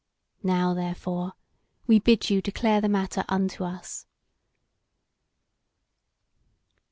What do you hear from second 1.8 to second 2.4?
we bid